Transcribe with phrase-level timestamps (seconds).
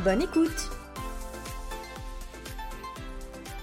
[0.00, 0.70] Bonne écoute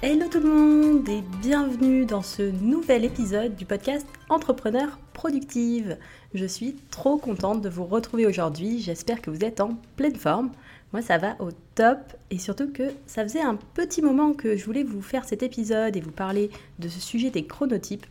[0.01, 5.97] Hello tout le monde et bienvenue dans ce nouvel épisode du podcast Entrepreneur Productive.
[6.33, 10.51] Je suis trop contente de vous retrouver aujourd'hui, j'espère que vous êtes en pleine forme.
[10.93, 11.97] Moi ça va au top
[12.31, 15.97] et surtout que ça faisait un petit moment que je voulais vous faire cet épisode
[15.97, 18.05] et vous parler de ce sujet des chronotypes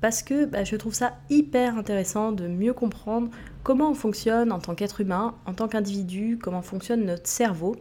[0.00, 3.30] parce que bah, je trouve ça hyper intéressant de mieux comprendre
[3.62, 7.76] comment on fonctionne en tant qu'être humain, en tant qu'individu, comment fonctionne notre cerveau.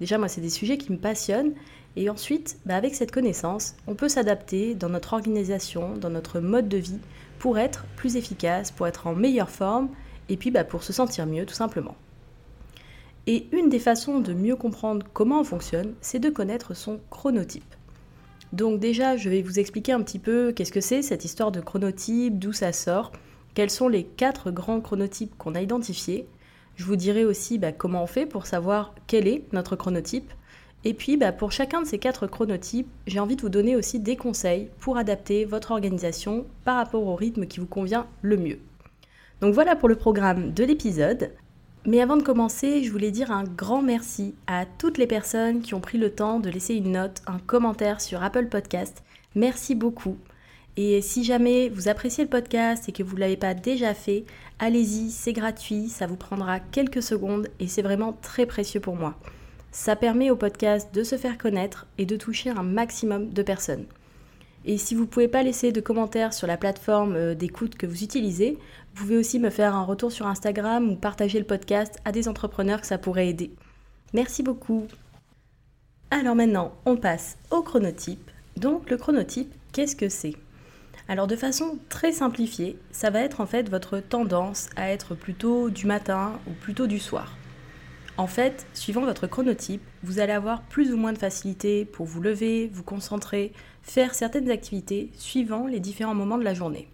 [0.00, 1.54] Déjà, moi, c'est des sujets qui me passionnent.
[1.96, 6.68] Et ensuite, bah, avec cette connaissance, on peut s'adapter dans notre organisation, dans notre mode
[6.68, 6.98] de vie,
[7.38, 9.88] pour être plus efficace, pour être en meilleure forme,
[10.28, 11.94] et puis bah, pour se sentir mieux, tout simplement.
[13.26, 17.74] Et une des façons de mieux comprendre comment on fonctionne, c'est de connaître son chronotype.
[18.52, 21.60] Donc déjà, je vais vous expliquer un petit peu qu'est-ce que c'est cette histoire de
[21.60, 23.12] chronotype, d'où ça sort,
[23.54, 26.28] quels sont les quatre grands chronotypes qu'on a identifiés?
[26.76, 30.32] Je vous dirai aussi bah, comment on fait pour savoir quel est notre chronotype.
[30.84, 34.00] Et puis bah, pour chacun de ces quatre chronotypes, j'ai envie de vous donner aussi
[34.00, 38.58] des conseils pour adapter votre organisation par rapport au rythme qui vous convient le mieux.
[39.40, 41.30] Donc voilà pour le programme de l'épisode.
[41.86, 45.74] Mais avant de commencer, je voulais dire un grand merci à toutes les personnes qui
[45.74, 49.02] ont pris le temps de laisser une note, un commentaire sur Apple Podcast.
[49.34, 50.16] Merci beaucoup.
[50.76, 54.24] Et si jamais vous appréciez le podcast et que vous ne l'avez pas déjà fait,
[54.58, 59.14] allez-y, c'est gratuit, ça vous prendra quelques secondes et c'est vraiment très précieux pour moi.
[59.70, 63.86] Ça permet au podcast de se faire connaître et de toucher un maximum de personnes.
[64.64, 67.86] Et si vous ne pouvez pas laisser de commentaires sur la plateforme euh, d'écoute que
[67.86, 68.58] vous utilisez,
[68.94, 72.28] vous pouvez aussi me faire un retour sur Instagram ou partager le podcast à des
[72.28, 73.50] entrepreneurs que ça pourrait aider.
[74.12, 74.86] Merci beaucoup.
[76.10, 78.30] Alors maintenant, on passe au chronotype.
[78.56, 80.34] Donc le chronotype, qu'est-ce que c'est?
[81.06, 85.68] Alors de façon très simplifiée, ça va être en fait votre tendance à être plutôt
[85.68, 87.36] du matin ou plutôt du soir.
[88.16, 92.22] En fait, suivant votre chronotype, vous allez avoir plus ou moins de facilité pour vous
[92.22, 96.88] lever, vous concentrer, faire certaines activités suivant les différents moments de la journée.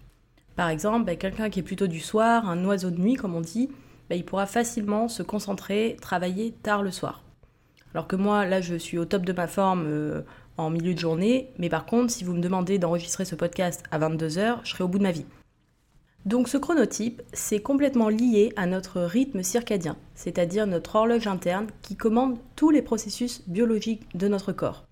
[0.57, 3.41] Par exemple, bah, quelqu'un qui est plutôt du soir, un oiseau de nuit comme on
[3.41, 3.69] dit,
[4.09, 7.23] bah, il pourra facilement se concentrer, travailler tard le soir.
[7.95, 10.23] Alors que moi, là, je suis au top de ma forme euh,
[10.61, 13.99] en milieu de journée, mais par contre, si vous me demandez d'enregistrer ce podcast à
[13.99, 15.27] 22h, je serai au bout de ma vie.
[16.27, 21.97] Donc ce chronotype, c'est complètement lié à notre rythme circadien, c'est-à-dire notre horloge interne qui
[21.97, 24.85] commande tous les processus biologiques de notre corps.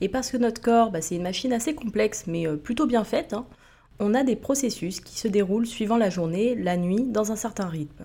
[0.00, 3.04] Et parce que notre corps, bah, c'est une machine assez complexe mais euh, plutôt bien
[3.04, 3.44] faite, hein,
[4.00, 7.66] on a des processus qui se déroulent suivant la journée, la nuit, dans un certain
[7.66, 8.04] rythme.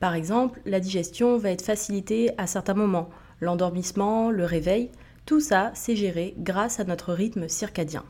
[0.00, 3.08] Par exemple, la digestion va être facilitée à certains moments,
[3.40, 4.90] l'endormissement, le réveil,
[5.26, 8.04] tout ça, c'est géré grâce à notre rythme circadien.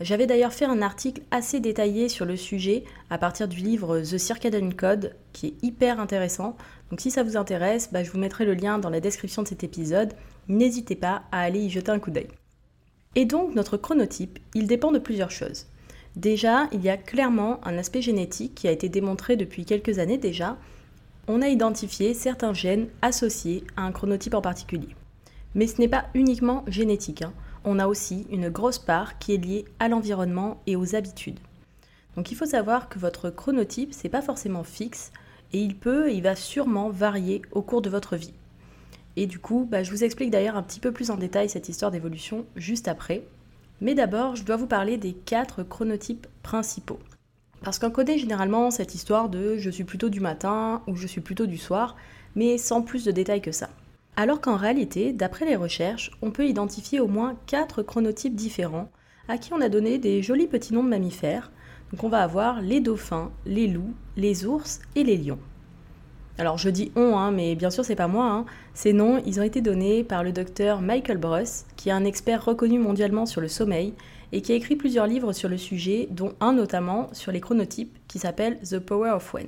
[0.00, 4.16] J'avais d'ailleurs fait un article assez détaillé sur le sujet à partir du livre The
[4.16, 6.56] Circadian Code, qui est hyper intéressant.
[6.90, 9.48] Donc si ça vous intéresse, bah, je vous mettrai le lien dans la description de
[9.48, 10.14] cet épisode.
[10.48, 12.28] N'hésitez pas à aller y jeter un coup d'œil.
[13.16, 15.66] Et donc notre chronotype, il dépend de plusieurs choses.
[16.16, 20.18] Déjà, il y a clairement un aspect génétique qui a été démontré depuis quelques années
[20.18, 20.56] déjà.
[21.28, 24.88] On a identifié certains gènes associés à un chronotype en particulier.
[25.54, 27.22] Mais ce n'est pas uniquement génétique.
[27.22, 27.32] Hein
[27.64, 31.40] on a aussi une grosse part qui est liée à l'environnement et aux habitudes.
[32.16, 35.12] Donc il faut savoir que votre chronotype, c'est pas forcément fixe
[35.52, 38.34] et il peut, il va sûrement varier au cours de votre vie.
[39.16, 41.68] Et du coup, bah, je vous explique d'ailleurs un petit peu plus en détail cette
[41.68, 43.24] histoire d'évolution juste après.
[43.80, 46.98] Mais d'abord, je dois vous parler des quatre chronotypes principaux.
[47.62, 51.20] Parce qu'on connaît généralement cette histoire de je suis plutôt du matin ou je suis
[51.20, 51.96] plutôt du soir,
[52.34, 53.70] mais sans plus de détails que ça.
[54.16, 58.88] Alors qu'en réalité, d'après les recherches, on peut identifier au moins 4 chronotypes différents
[59.26, 61.50] à qui on a donné des jolis petits noms de mammifères.
[61.90, 65.38] Donc on va avoir les dauphins, les loups, les ours et les lions.
[66.38, 68.26] Alors je dis on, hein, mais bien sûr c'est pas moi.
[68.26, 68.44] Hein.
[68.72, 72.44] Ces noms, ils ont été donnés par le docteur Michael Bruss, qui est un expert
[72.44, 73.94] reconnu mondialement sur le sommeil
[74.32, 77.96] et qui a écrit plusieurs livres sur le sujet, dont un notamment sur les chronotypes
[78.08, 79.46] qui s'appelle The Power of When.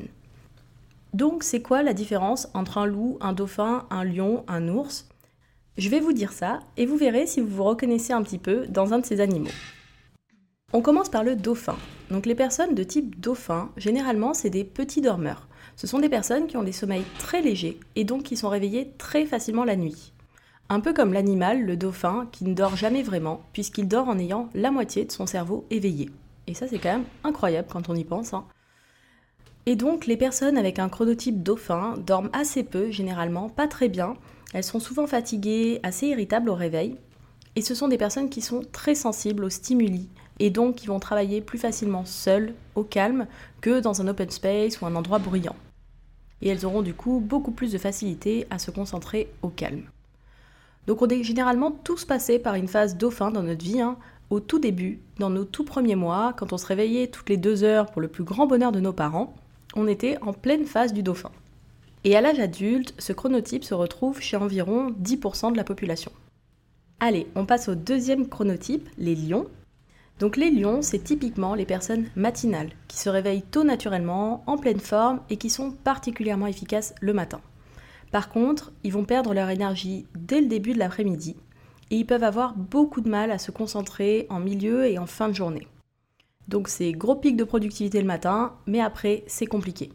[1.17, 5.09] Donc c'est quoi la différence entre un loup, un dauphin, un lion, un ours?
[5.79, 8.67] Je vais vous dire ça et vous verrez si vous vous reconnaissez un petit peu
[8.67, 9.49] dans un de ces animaux.
[10.75, 11.77] On commence par le dauphin.
[12.11, 15.49] Donc les personnes de type dauphin, généralement, c'est des petits dormeurs.
[15.75, 18.93] Ce sont des personnes qui ont des sommeils très légers et donc qui sont réveillées
[18.99, 20.13] très facilement la nuit.
[20.69, 24.51] Un peu comme l'animal, le dauphin, qui ne dort jamais vraiment, puisqu'il dort en ayant
[24.53, 26.11] la moitié de son cerveau éveillé.
[26.47, 28.35] Et ça, c'est quand même incroyable quand on y pense.
[28.35, 28.45] Hein.
[29.69, 34.15] Et donc, les personnes avec un chronotype dauphin dorment assez peu, généralement, pas très bien.
[34.55, 36.97] Elles sont souvent fatiguées, assez irritables au réveil.
[37.57, 40.09] Et ce sont des personnes qui sont très sensibles aux stimuli,
[40.39, 43.27] et donc qui vont travailler plus facilement seules, au calme,
[43.61, 45.57] que dans un open space ou un endroit bruyant.
[46.43, 49.85] Et elles auront du coup beaucoup plus de facilité à se concentrer au calme.
[50.87, 53.97] Donc on est généralement tous passés par une phase dauphin dans notre vie, hein.
[54.31, 57.65] au tout début, dans nos tout premiers mois, quand on se réveillait toutes les deux
[57.65, 59.35] heures pour le plus grand bonheur de nos parents,
[59.77, 61.31] on était en pleine phase du dauphin.
[62.05, 66.13] Et à l'âge adulte, ce chronotype se retrouve chez environ 10% de la population.
[66.99, 69.47] Allez, on passe au deuxième chronotype, les lions,
[70.19, 74.81] donc les lions, c'est typiquement les personnes matinales, qui se réveillent tôt naturellement, en pleine
[74.81, 77.41] forme et qui sont particulièrement efficaces le matin.
[78.13, 81.37] Par contre, ils vont perdre leur énergie dès le début de l'après-midi
[81.91, 85.29] et ils peuvent avoir beaucoup de mal à se concentrer en milieu et en fin
[85.29, 85.67] de journée.
[86.49, 89.91] Donc c'est gros pic de productivité le matin, mais après c'est compliqué.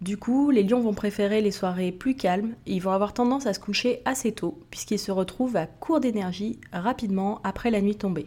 [0.00, 3.46] Du coup, les lions vont préférer les soirées plus calmes et ils vont avoir tendance
[3.46, 7.96] à se coucher assez tôt puisqu'ils se retrouvent à court d'énergie rapidement après la nuit
[7.96, 8.26] tombée.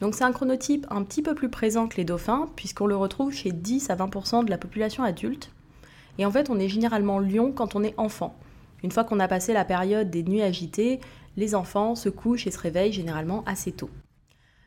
[0.00, 3.32] Donc c'est un chronotype un petit peu plus présent que les dauphins, puisqu'on le retrouve
[3.32, 5.50] chez 10 à 20% de la population adulte.
[6.18, 8.36] Et en fait, on est généralement lion quand on est enfant.
[8.84, 11.00] Une fois qu'on a passé la période des nuits agitées,
[11.36, 13.90] les enfants se couchent et se réveillent généralement assez tôt.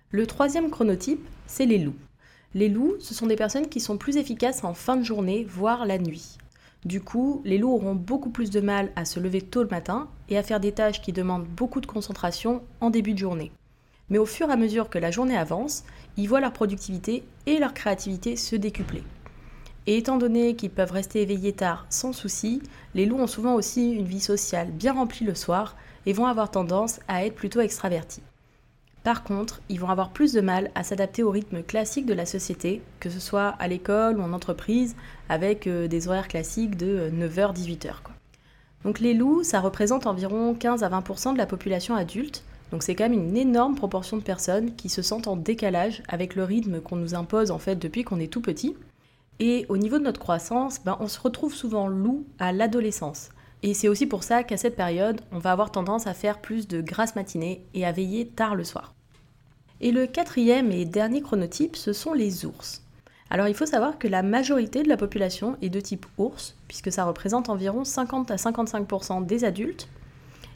[0.09, 1.95] Le troisième chronotype, c'est les loups.
[2.53, 5.85] Les loups, ce sont des personnes qui sont plus efficaces en fin de journée, voire
[5.85, 6.37] la nuit.
[6.83, 10.09] Du coup, les loups auront beaucoup plus de mal à se lever tôt le matin
[10.29, 13.51] et à faire des tâches qui demandent beaucoup de concentration en début de journée
[14.11, 15.83] mais au fur et à mesure que la journée avance,
[16.17, 19.03] ils voient leur productivité et leur créativité se décupler.
[19.87, 22.61] Et étant donné qu'ils peuvent rester éveillés tard sans souci,
[22.93, 25.75] les loups ont souvent aussi une vie sociale bien remplie le soir
[26.05, 28.21] et vont avoir tendance à être plutôt extravertis.
[29.03, 32.27] Par contre, ils vont avoir plus de mal à s'adapter au rythme classique de la
[32.27, 34.95] société, que ce soit à l'école ou en entreprise,
[35.27, 37.87] avec euh, des horaires classiques de 9h-18h.
[37.87, 37.91] Euh,
[38.83, 42.95] Donc les loups, ça représente environ 15 à 20% de la population adulte, donc c'est
[42.95, 46.79] quand même une énorme proportion de personnes qui se sentent en décalage avec le rythme
[46.79, 48.75] qu'on nous impose en fait depuis qu'on est tout petit.
[49.39, 53.29] Et au niveau de notre croissance, ben, on se retrouve souvent loup à l'adolescence.
[53.63, 56.67] Et c'est aussi pour ça qu'à cette période, on va avoir tendance à faire plus
[56.67, 58.93] de grasses matinées et à veiller tard le soir.
[59.81, 62.83] Et le quatrième et dernier chronotype, ce sont les ours.
[63.29, 66.91] Alors il faut savoir que la majorité de la population est de type ours, puisque
[66.91, 69.87] ça représente environ 50 à 55% des adultes,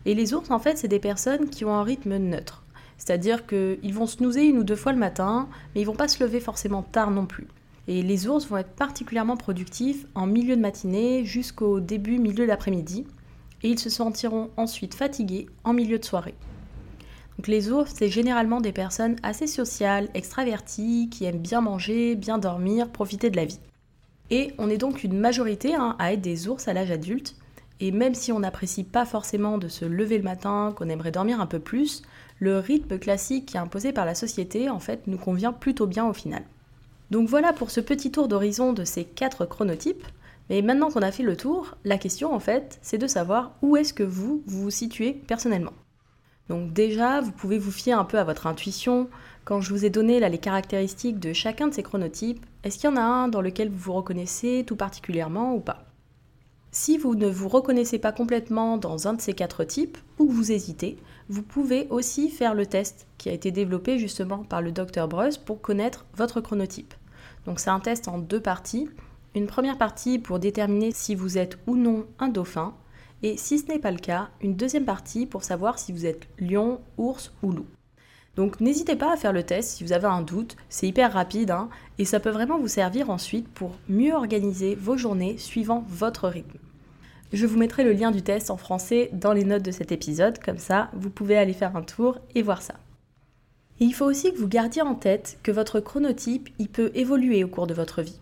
[0.05, 2.63] et les ours, en fait, c'est des personnes qui ont un rythme neutre.
[2.97, 6.23] C'est-à-dire qu'ils vont snoozer une ou deux fois le matin, mais ils vont pas se
[6.23, 7.47] lever forcément tard non plus.
[7.87, 13.05] Et les ours vont être particulièrement productifs en milieu de matinée jusqu'au début, milieu d'après-midi.
[13.63, 16.35] Et ils se sentiront ensuite fatigués en milieu de soirée.
[17.37, 22.37] Donc les ours, c'est généralement des personnes assez sociales, extraverties, qui aiment bien manger, bien
[22.37, 23.59] dormir, profiter de la vie.
[24.31, 27.35] Et on est donc une majorité hein, à être des ours à l'âge adulte,
[27.79, 31.41] et même si on n'apprécie pas forcément de se lever le matin, qu'on aimerait dormir
[31.41, 32.03] un peu plus,
[32.39, 36.07] le rythme classique qui est imposé par la société, en fait, nous convient plutôt bien
[36.07, 36.43] au final.
[37.11, 40.05] Donc voilà pour ce petit tour d'horizon de ces quatre chronotypes.
[40.49, 43.77] Mais maintenant qu'on a fait le tour, la question en fait, c'est de savoir où
[43.77, 45.73] est-ce que vous, vous situez personnellement.
[46.49, 49.09] Donc déjà, vous pouvez vous fier un peu à votre intuition.
[49.43, 52.89] Quand je vous ai donné là les caractéristiques de chacun de ces chronotypes, est-ce qu'il
[52.89, 55.84] y en a un dans lequel vous vous reconnaissez tout particulièrement ou pas?
[56.75, 60.33] Si vous ne vous reconnaissez pas complètement dans un de ces quatre types ou que
[60.33, 60.97] vous hésitez,
[61.29, 65.37] vous pouvez aussi faire le test qui a été développé justement par le docteur Breus
[65.37, 66.93] pour connaître votre chronotype.
[67.45, 68.89] Donc c'est un test en deux parties.
[69.35, 72.73] Une première partie pour déterminer si vous êtes ou non un dauphin
[73.23, 76.27] et si ce n'est pas le cas, une deuxième partie pour savoir si vous êtes
[76.39, 77.67] lion, ours ou loup.
[78.35, 81.51] Donc n'hésitez pas à faire le test si vous avez un doute, c'est hyper rapide
[81.51, 86.27] hein, et ça peut vraiment vous servir ensuite pour mieux organiser vos journées suivant votre
[86.27, 86.59] rythme.
[87.35, 90.39] Je vous mettrai le lien du test en français dans les notes de cet épisode,
[90.39, 92.75] comme ça vous pouvez aller faire un tour et voir ça.
[93.81, 97.49] Il faut aussi que vous gardiez en tête que votre chronotype, il peut évoluer au
[97.49, 98.21] cours de votre vie.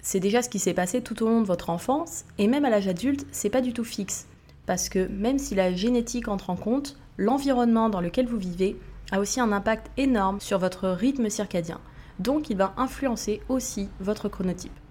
[0.00, 2.70] C'est déjà ce qui s'est passé tout au long de votre enfance, et même à
[2.70, 4.28] l'âge adulte, c'est pas du tout fixe.
[4.64, 8.76] Parce que même si la génétique entre en compte, l'environnement dans lequel vous vivez
[9.10, 11.80] a aussi un impact énorme sur votre rythme circadien.
[12.20, 14.81] Donc il va influencer aussi votre chronotype.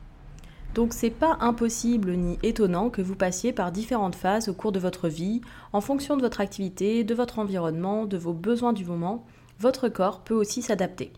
[0.73, 4.79] Donc c'est pas impossible ni étonnant que vous passiez par différentes phases au cours de
[4.79, 5.41] votre vie,
[5.73, 9.25] en fonction de votre activité, de votre environnement, de vos besoins du moment,
[9.59, 11.11] votre corps peut aussi s'adapter.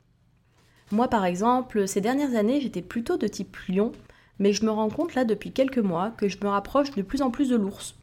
[0.92, 3.92] Moi par exemple, ces dernières années j'étais plutôt de type lion,
[4.40, 7.22] mais je me rends compte là depuis quelques mois que je me rapproche de plus
[7.22, 7.96] en plus de l'ours.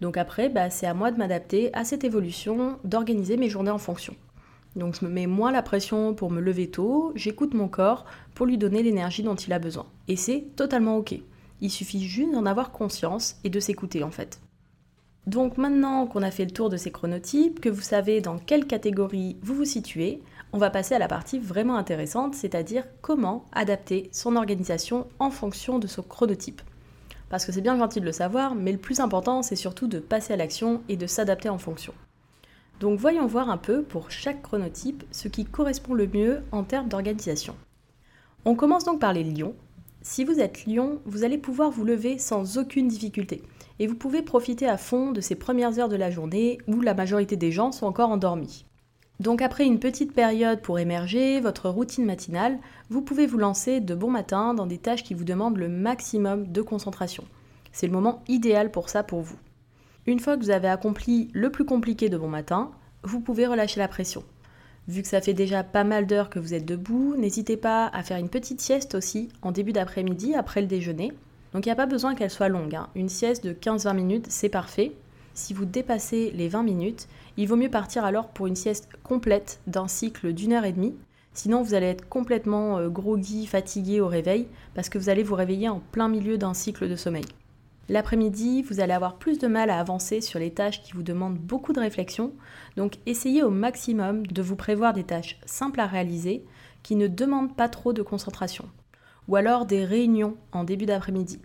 [0.00, 3.78] Donc après, bah, c'est à moi de m'adapter à cette évolution, d'organiser mes journées en
[3.78, 4.14] fonction.
[4.76, 8.46] Donc je me mets moins la pression pour me lever tôt, j'écoute mon corps pour
[8.46, 9.86] lui donner l'énergie dont il a besoin.
[10.06, 11.14] Et c'est totalement ok.
[11.60, 14.40] Il suffit juste d'en avoir conscience et de s'écouter en fait.
[15.26, 18.66] Donc maintenant qu'on a fait le tour de ces chronotypes, que vous savez dans quelle
[18.66, 20.22] catégorie vous vous situez,
[20.52, 25.78] on va passer à la partie vraiment intéressante, c'est-à-dire comment adapter son organisation en fonction
[25.78, 26.62] de son chronotype.
[27.28, 29.98] Parce que c'est bien gentil de le savoir, mais le plus important c'est surtout de
[29.98, 31.92] passer à l'action et de s'adapter en fonction.
[32.80, 36.88] Donc voyons voir un peu pour chaque chronotype ce qui correspond le mieux en termes
[36.88, 37.56] d'organisation.
[38.44, 39.54] On commence donc par les lions.
[40.02, 43.42] Si vous êtes lion, vous allez pouvoir vous lever sans aucune difficulté
[43.80, 46.94] et vous pouvez profiter à fond de ces premières heures de la journée où la
[46.94, 48.64] majorité des gens sont encore endormis.
[49.18, 52.58] Donc après une petite période pour émerger votre routine matinale,
[52.88, 56.46] vous pouvez vous lancer de bon matin dans des tâches qui vous demandent le maximum
[56.46, 57.24] de concentration.
[57.72, 59.36] C'est le moment idéal pour ça pour vous.
[60.08, 62.70] Une fois que vous avez accompli le plus compliqué de bon matin,
[63.02, 64.24] vous pouvez relâcher la pression.
[64.88, 68.02] Vu que ça fait déjà pas mal d'heures que vous êtes debout, n'hésitez pas à
[68.02, 71.12] faire une petite sieste aussi en début d'après-midi après le déjeuner.
[71.52, 72.74] Donc il n'y a pas besoin qu'elle soit longue.
[72.74, 72.88] Hein.
[72.94, 74.92] Une sieste de 15-20 minutes, c'est parfait.
[75.34, 79.60] Si vous dépassez les 20 minutes, il vaut mieux partir alors pour une sieste complète
[79.66, 80.96] d'un cycle d'une heure et demie.
[81.34, 85.34] Sinon, vous allez être complètement euh, groggy, fatigué au réveil, parce que vous allez vous
[85.34, 87.26] réveiller en plein milieu d'un cycle de sommeil.
[87.88, 91.38] L'après-midi, vous allez avoir plus de mal à avancer sur les tâches qui vous demandent
[91.38, 92.34] beaucoup de réflexion,
[92.76, 96.44] donc essayez au maximum de vous prévoir des tâches simples à réaliser
[96.82, 98.66] qui ne demandent pas trop de concentration
[99.26, 101.40] ou alors des réunions en début d'après-midi.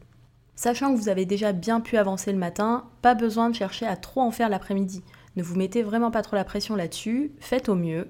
[0.56, 3.96] Sachant que vous avez déjà bien pu avancer le matin, pas besoin de chercher à
[3.96, 5.04] trop en faire l'après-midi.
[5.36, 8.08] Ne vous mettez vraiment pas trop la pression là-dessus, faites au mieux.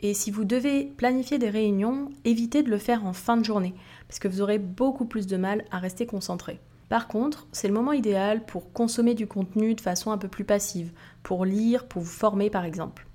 [0.00, 3.74] Et si vous devez planifier des réunions, évitez de le faire en fin de journée,
[4.08, 6.60] parce que vous aurez beaucoup plus de mal à rester concentré.
[6.88, 10.44] Par contre, c'est le moment idéal pour consommer du contenu de façon un peu plus
[10.44, 13.06] passive, pour lire, pour vous former par exemple.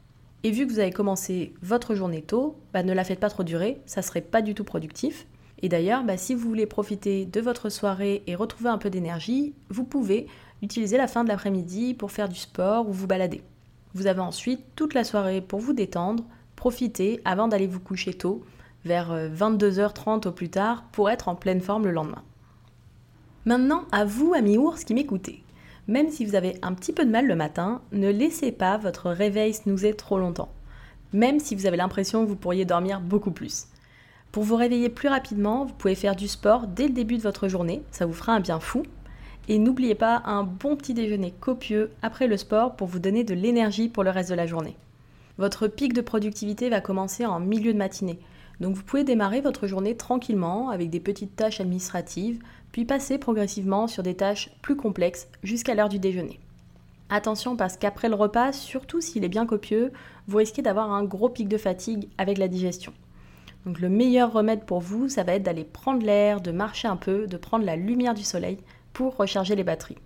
[0.44, 3.44] Et vu que vous avez commencé votre journée tôt, bah ne la faites pas trop
[3.44, 5.28] durer, ça serait pas du tout productif.
[5.62, 9.54] Et d'ailleurs, bah, si vous voulez profiter de votre soirée et retrouver un peu d'énergie,
[9.70, 10.28] vous pouvez
[10.62, 13.42] utiliser la fin de l'après-midi pour faire du sport ou vous balader.
[13.94, 16.24] Vous avez ensuite toute la soirée pour vous détendre,
[16.56, 18.46] profiter avant d'aller vous coucher tôt,
[18.86, 22.24] vers 22h30 euh, au plus tard, pour être en pleine forme le lendemain.
[23.50, 25.42] Maintenant, à vous, amis ours qui m'écoutez.
[25.88, 29.10] Même si vous avez un petit peu de mal le matin, ne laissez pas votre
[29.10, 30.52] réveil snoozer trop longtemps.
[31.14, 33.66] Même si vous avez l'impression que vous pourriez dormir beaucoup plus.
[34.32, 37.48] Pour vous réveiller plus rapidement, vous pouvez faire du sport dès le début de votre
[37.48, 38.84] journée, ça vous fera un bien fou.
[39.48, 43.34] Et n'oubliez pas un bon petit déjeuner copieux après le sport pour vous donner de
[43.34, 44.78] l'énergie pour le reste de la journée.
[45.40, 48.20] Votre pic de productivité va commencer en milieu de matinée,
[48.60, 52.40] donc vous pouvez démarrer votre journée tranquillement avec des petites tâches administratives,
[52.72, 56.40] puis passer progressivement sur des tâches plus complexes jusqu'à l'heure du déjeuner.
[57.10, 59.92] Attention parce qu'après le repas, surtout s'il est bien copieux,
[60.28, 62.94] vous risquez d'avoir un gros pic de fatigue avec la digestion.
[63.66, 66.96] Donc le meilleur remède pour vous, ça va être d'aller prendre l'air, de marcher un
[66.96, 68.60] peu, de prendre la lumière du soleil
[68.94, 69.98] pour recharger les batteries.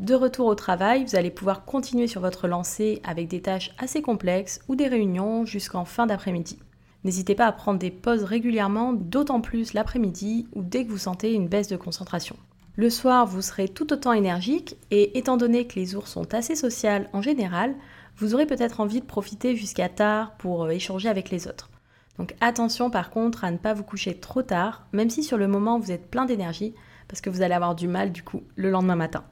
[0.00, 4.02] De retour au travail, vous allez pouvoir continuer sur votre lancée avec des tâches assez
[4.02, 6.58] complexes ou des réunions jusqu'en fin d'après-midi.
[7.04, 11.32] N'hésitez pas à prendre des pauses régulièrement, d'autant plus l'après-midi ou dès que vous sentez
[11.32, 12.36] une baisse de concentration.
[12.76, 16.54] Le soir, vous serez tout autant énergique et étant donné que les ours sont assez
[16.54, 17.74] sociales en général,
[18.16, 21.70] vous aurez peut-être envie de profiter jusqu'à tard pour euh, échanger avec les autres.
[22.18, 25.48] Donc attention par contre à ne pas vous coucher trop tard, même si sur le
[25.48, 26.74] moment vous êtes plein d'énergie,
[27.08, 29.24] parce que vous allez avoir du mal du coup le lendemain matin.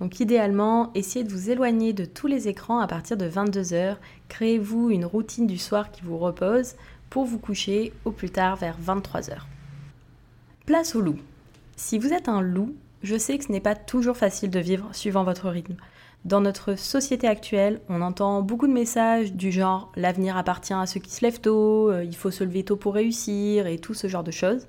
[0.00, 3.96] Donc idéalement, essayez de vous éloigner de tous les écrans à partir de 22h,
[4.28, 6.74] créez-vous une routine du soir qui vous repose
[7.10, 9.38] pour vous coucher au plus tard vers 23h.
[10.66, 11.18] Place au loup.
[11.76, 14.88] Si vous êtes un loup, je sais que ce n'est pas toujours facile de vivre
[14.92, 15.76] suivant votre rythme.
[16.24, 20.98] Dans notre société actuelle, on entend beaucoup de messages du genre l'avenir appartient à ceux
[20.98, 24.08] qui se lèvent tôt, euh, il faut se lever tôt pour réussir et tout ce
[24.08, 24.66] genre de choses.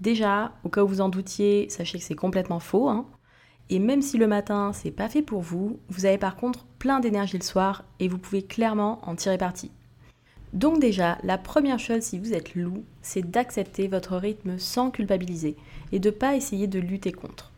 [0.00, 2.88] Déjà, au cas où vous en doutiez, sachez que c'est complètement faux.
[2.88, 3.06] Hein.
[3.68, 7.00] Et même si le matin c'est pas fait pour vous, vous avez par contre plein
[7.00, 9.70] d'énergie le soir et vous pouvez clairement en tirer parti.
[10.56, 15.54] Donc déjà, la première chose si vous êtes loup, c'est d'accepter votre rythme sans culpabiliser
[15.92, 17.52] et de ne pas essayer de lutter contre.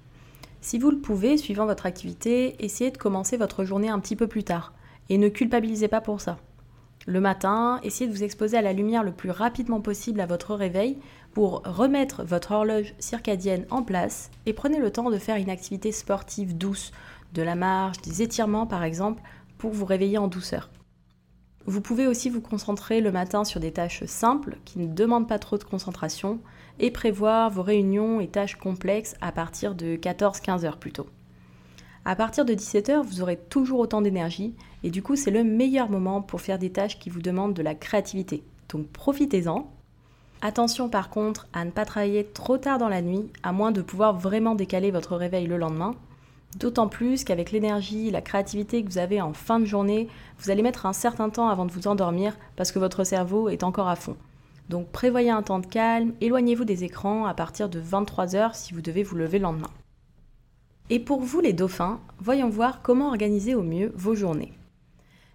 [0.62, 4.26] Si vous le pouvez, suivant votre activité, essayez de commencer votre journée un petit peu
[4.26, 4.72] plus tard
[5.10, 6.38] et ne culpabilisez pas pour ça.
[7.06, 10.56] Le matin, essayez de vous exposer à la lumière le plus rapidement possible à votre
[10.56, 10.98] réveil
[11.34, 15.92] pour remettre votre horloge circadienne en place et prenez le temps de faire une activité
[15.92, 16.90] sportive douce,
[17.32, 19.22] de la marche, des étirements par exemple,
[19.56, 20.68] pour vous réveiller en douceur.
[21.68, 25.38] Vous pouvez aussi vous concentrer le matin sur des tâches simples qui ne demandent pas
[25.38, 26.38] trop de concentration
[26.78, 31.06] et prévoir vos réunions et tâches complexes à partir de 14-15 heures plutôt.
[32.06, 35.44] À partir de 17 heures, vous aurez toujours autant d'énergie et du coup, c'est le
[35.44, 38.42] meilleur moment pour faire des tâches qui vous demandent de la créativité.
[38.70, 39.70] Donc profitez-en.
[40.40, 43.82] Attention par contre à ne pas travailler trop tard dans la nuit, à moins de
[43.82, 45.96] pouvoir vraiment décaler votre réveil le lendemain,
[46.56, 50.62] D'autant plus qu'avec l'énergie, la créativité que vous avez en fin de journée, vous allez
[50.62, 53.96] mettre un certain temps avant de vous endormir parce que votre cerveau est encore à
[53.96, 54.16] fond.
[54.68, 58.80] Donc prévoyez un temps de calme, éloignez-vous des écrans à partir de 23h si vous
[58.80, 59.70] devez vous lever le lendemain.
[60.90, 64.52] Et pour vous les dauphins, voyons voir comment organiser au mieux vos journées.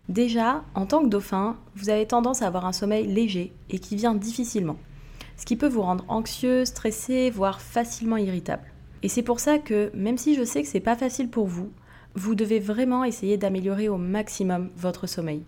[0.09, 3.95] Déjà, en tant que dauphin, vous avez tendance à avoir un sommeil léger et qui
[3.95, 4.77] vient difficilement,
[5.37, 8.72] ce qui peut vous rendre anxieux, stressé, voire facilement irritable.
[9.03, 11.71] Et c'est pour ça que, même si je sais que c'est pas facile pour vous,
[12.15, 15.43] vous devez vraiment essayer d'améliorer au maximum votre sommeil.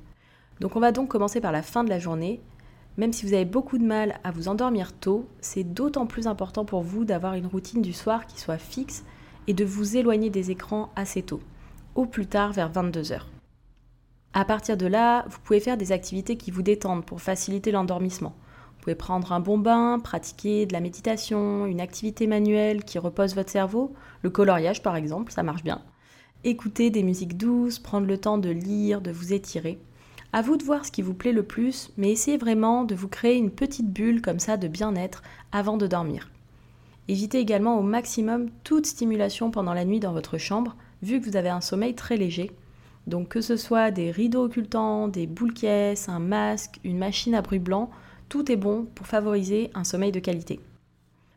[0.59, 2.41] Donc on va donc commencer par la fin de la journée.
[2.97, 6.65] Même si vous avez beaucoup de mal à vous endormir tôt, c'est d'autant plus important
[6.65, 9.05] pour vous d'avoir une routine du soir qui soit fixe
[9.47, 11.41] et de vous éloigner des écrans assez tôt,
[11.93, 13.21] au plus tard vers 22h.
[14.33, 18.35] À partir de là, vous pouvez faire des activités qui vous détendent pour faciliter l'endormissement
[18.85, 23.49] pouvez prendre un bon bain, pratiquer de la méditation, une activité manuelle qui repose votre
[23.49, 25.81] cerveau, le coloriage par exemple, ça marche bien.
[26.43, 29.79] Écouter des musiques douces, prendre le temps de lire, de vous étirer.
[30.33, 33.07] À vous de voir ce qui vous plaît le plus, mais essayez vraiment de vous
[33.07, 36.29] créer une petite bulle comme ça de bien-être avant de dormir.
[37.07, 41.37] Évitez également au maximum toute stimulation pendant la nuit dans votre chambre, vu que vous
[41.37, 42.51] avez un sommeil très léger.
[43.07, 47.41] Donc que ce soit des rideaux occultants, des boules caisses, un masque, une machine à
[47.41, 47.89] bruit blanc,
[48.29, 50.59] tout est bon pour favoriser un sommeil de qualité.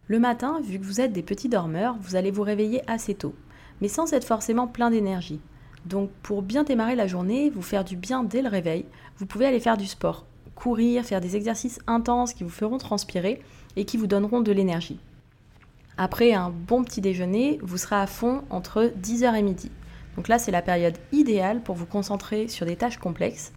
[0.07, 3.35] Le matin, vu que vous êtes des petits dormeurs, vous allez vous réveiller assez tôt,
[3.80, 5.40] mais sans être forcément plein d'énergie.
[5.85, 8.85] Donc pour bien démarrer la journée, vous faire du bien dès le réveil,
[9.18, 13.42] vous pouvez aller faire du sport, courir, faire des exercices intenses qui vous feront transpirer
[13.76, 14.99] et qui vous donneront de l'énergie.
[15.97, 19.71] Après un bon petit déjeuner, vous serez à fond entre 10h et midi.
[20.17, 23.52] Donc là, c'est la période idéale pour vous concentrer sur des tâches complexes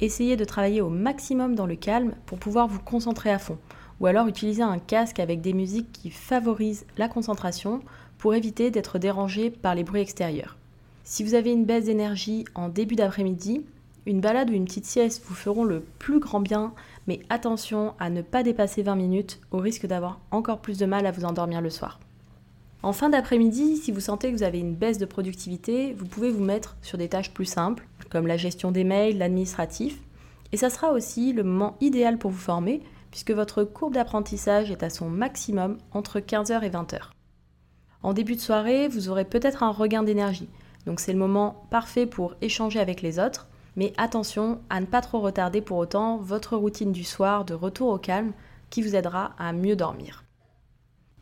[0.00, 3.58] Essayez de travailler au maximum dans le calme pour pouvoir vous concentrer à fond.
[4.00, 7.80] Ou alors utilisez un casque avec des musiques qui favorisent la concentration
[8.18, 10.56] pour éviter d'être dérangé par les bruits extérieurs.
[11.04, 13.64] Si vous avez une baisse d'énergie en début d'après-midi,
[14.06, 16.74] une balade ou une petite sieste vous feront le plus grand bien,
[17.06, 21.06] mais attention à ne pas dépasser 20 minutes au risque d'avoir encore plus de mal
[21.06, 22.00] à vous endormir le soir.
[22.84, 26.30] En fin d'après-midi, si vous sentez que vous avez une baisse de productivité, vous pouvez
[26.30, 30.02] vous mettre sur des tâches plus simples, comme la gestion des mails, l'administratif.
[30.52, 34.82] Et ça sera aussi le moment idéal pour vous former, puisque votre courbe d'apprentissage est
[34.82, 36.98] à son maximum entre 15h et 20h.
[38.02, 40.50] En début de soirée, vous aurez peut-être un regain d'énergie,
[40.84, 45.00] donc c'est le moment parfait pour échanger avec les autres, mais attention à ne pas
[45.00, 48.34] trop retarder pour autant votre routine du soir de retour au calme
[48.68, 50.24] qui vous aidera à mieux dormir.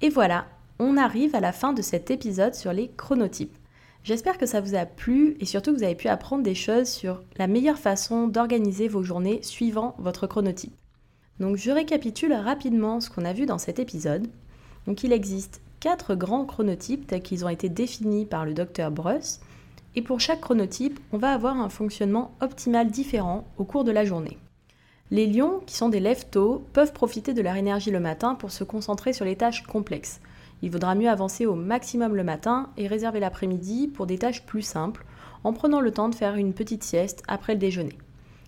[0.00, 0.46] Et voilà,
[0.78, 3.56] on arrive à la fin de cet épisode sur les chronotypes.
[4.04, 6.88] J'espère que ça vous a plu et surtout que vous avez pu apprendre des choses
[6.88, 10.74] sur la meilleure façon d'organiser vos journées suivant votre chronotype.
[11.38, 14.26] Donc je récapitule rapidement ce qu'on a vu dans cet épisode.
[14.86, 19.40] Donc il existe quatre grands chronotypes tels qu'ils ont été définis par le docteur Bruss.
[19.94, 24.04] Et pour chaque chronotype, on va avoir un fonctionnement optimal différent au cours de la
[24.04, 24.38] journée.
[25.10, 28.50] Les lions, qui sont des lève tôt, peuvent profiter de leur énergie le matin pour
[28.50, 30.20] se concentrer sur les tâches complexes.
[30.62, 34.62] Il vaudra mieux avancer au maximum le matin et réserver l'après-midi pour des tâches plus
[34.62, 35.04] simples,
[35.44, 37.98] en prenant le temps de faire une petite sieste après le déjeuner.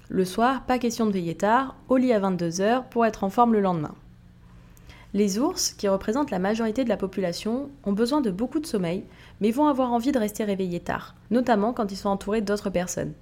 [0.09, 3.53] Le soir, pas question de veiller tard, au lit à 22h pour être en forme
[3.53, 3.95] le lendemain.
[5.13, 9.05] Les ours, qui représentent la majorité de la population, ont besoin de beaucoup de sommeil,
[9.41, 13.15] mais vont avoir envie de rester réveillés tard, notamment quand ils sont entourés d'autres personnes.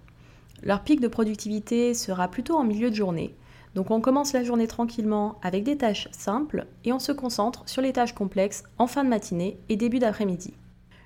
[0.62, 3.35] Leur pic de productivité sera plutôt en milieu de journée,
[3.74, 7.80] donc on commence la journée tranquillement avec des tâches simples et on se concentre sur
[7.80, 10.52] les tâches complexes en fin de matinée et début d'après-midi.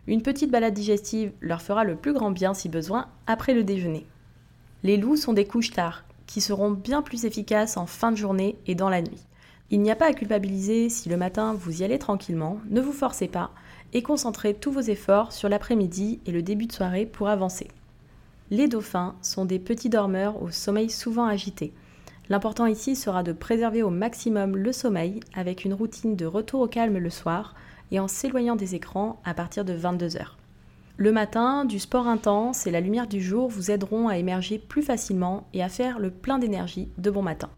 [0.09, 4.07] Une petite balade digestive leur fera le plus grand bien si besoin après le déjeuner.
[4.83, 8.57] Les loups sont des couches tard qui seront bien plus efficaces en fin de journée
[8.66, 9.24] et dans la nuit.
[9.70, 12.92] Il n'y a pas à culpabiliser si le matin vous y allez tranquillement, ne vous
[12.92, 13.50] forcez pas
[13.92, 17.68] et concentrez tous vos efforts sur l'après-midi et le début de soirée pour avancer.
[18.50, 21.72] Les dauphins sont des petits dormeurs au sommeil souvent agité.
[22.29, 26.67] L'important ici sera de préserver au maximum le sommeil avec une routine de retour au
[26.67, 27.55] calme le soir
[27.93, 30.25] et en s'éloignant des écrans à partir de 22h.
[30.97, 34.83] Le matin, du sport intense et la lumière du jour vous aideront à émerger plus
[34.83, 37.51] facilement et à faire le plein d'énergie de bon matin.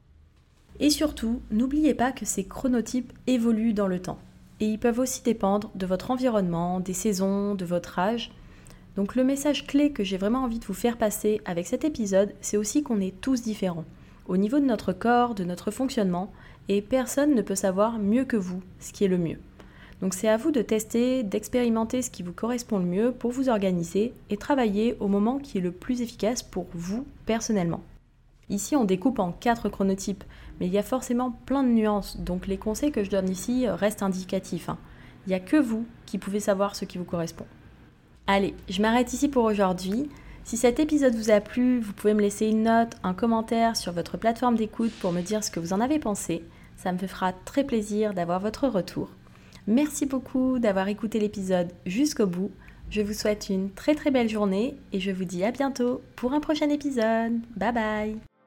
[0.80, 4.18] Et surtout, n'oubliez pas que ces chronotypes évoluent dans le temps
[4.60, 8.32] et ils peuvent aussi dépendre de votre environnement, des saisons, de votre âge.
[8.96, 12.34] Donc le message clé que j'ai vraiment envie de vous faire passer avec cet épisode,
[12.40, 13.84] c'est aussi qu'on est tous différents
[14.28, 16.30] au niveau de notre corps, de notre fonctionnement,
[16.68, 19.38] et personne ne peut savoir mieux que vous ce qui est le mieux.
[20.00, 23.48] Donc c'est à vous de tester, d'expérimenter ce qui vous correspond le mieux pour vous
[23.48, 27.82] organiser et travailler au moment qui est le plus efficace pour vous personnellement.
[28.48, 30.24] Ici on découpe en quatre chronotypes,
[30.60, 33.68] mais il y a forcément plein de nuances, donc les conseils que je donne ici
[33.68, 34.68] restent indicatifs.
[34.68, 34.78] Hein.
[35.26, 37.46] Il n'y a que vous qui pouvez savoir ce qui vous correspond.
[38.26, 40.08] Allez, je m'arrête ici pour aujourd'hui.
[40.48, 43.92] Si cet épisode vous a plu, vous pouvez me laisser une note, un commentaire sur
[43.92, 46.42] votre plateforme d'écoute pour me dire ce que vous en avez pensé.
[46.74, 49.10] Ça me fera très plaisir d'avoir votre retour.
[49.66, 52.50] Merci beaucoup d'avoir écouté l'épisode jusqu'au bout.
[52.88, 56.32] Je vous souhaite une très très belle journée et je vous dis à bientôt pour
[56.32, 57.42] un prochain épisode.
[57.54, 58.37] Bye bye